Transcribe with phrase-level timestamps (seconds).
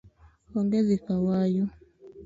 [0.57, 1.65] Onge dhi kawayu